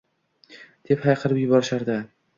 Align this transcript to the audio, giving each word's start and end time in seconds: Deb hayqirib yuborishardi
Deb 0.91 1.05
hayqirib 1.09 1.43
yuborishardi 1.45 2.03